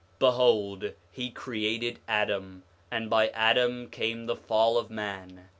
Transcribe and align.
9:12 0.13 0.17
Behold 0.19 0.93
he 1.11 1.29
created 1.29 1.99
Adam, 2.07 2.63
and 2.89 3.07
by 3.07 3.27
Adam 3.35 3.87
came 3.87 4.25
the 4.25 4.35
fall 4.35 4.75
of 4.79 4.89
man. 4.89 5.45